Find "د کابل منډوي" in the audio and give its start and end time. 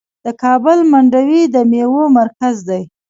0.25-1.43